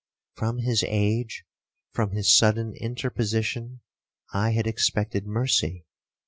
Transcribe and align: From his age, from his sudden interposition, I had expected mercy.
From 0.33 0.57
his 0.57 0.83
age, 0.87 1.45
from 1.93 2.09
his 2.13 2.35
sudden 2.35 2.73
interposition, 2.75 3.81
I 4.33 4.49
had 4.53 4.65
expected 4.65 5.27
mercy. 5.27 5.85